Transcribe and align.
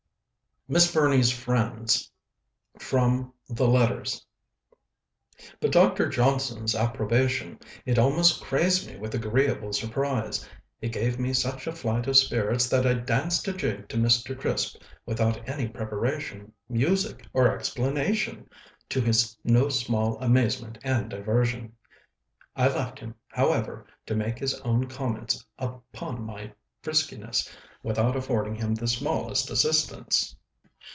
MISS 0.67 0.93
BURNEY'S 0.93 1.31
FRIENDS 1.31 2.09
From 2.79 3.33
the 3.49 3.67
'Letters' 3.67 4.25
But 5.59 5.73
Dr. 5.73 6.07
Johnson's 6.07 6.73
approbation! 6.75 7.59
it 7.85 7.99
almost 7.99 8.41
crazed 8.41 8.87
me 8.87 8.95
with 8.95 9.13
agreeable 9.13 9.73
surprise 9.73 10.47
it 10.79 10.93
gave 10.93 11.19
me 11.19 11.33
such 11.33 11.67
a 11.67 11.73
flight 11.73 12.07
of 12.07 12.15
spirits 12.15 12.69
that 12.69 12.87
I 12.87 12.93
danced 12.93 13.45
a 13.49 13.53
jig 13.53 13.89
to 13.89 13.97
Mr. 13.97 14.37
Crisp, 14.39 14.81
without 15.05 15.49
any 15.49 15.67
preparation, 15.67 16.53
music, 16.69 17.27
or 17.33 17.53
explanation 17.53 18.49
to 18.87 19.01
his 19.01 19.35
no 19.43 19.67
small 19.67 20.17
amazement 20.19 20.77
and 20.85 21.09
diversion. 21.09 21.75
I 22.55 22.69
left 22.69 22.97
him, 22.99 23.15
however, 23.27 23.85
to 24.05 24.15
make 24.15 24.39
his 24.39 24.53
own 24.61 24.87
comments 24.87 25.45
upon 25.59 26.21
my 26.23 26.53
friskiness, 26.81 27.49
without 27.83 28.15
affording 28.15 28.55
him 28.55 28.73
the 28.73 28.87
smallest 28.87 29.49
assistance. 29.49 30.37